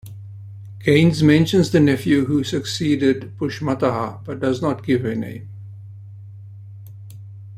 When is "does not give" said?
4.39-5.05